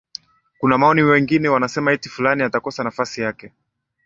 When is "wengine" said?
1.01-1.49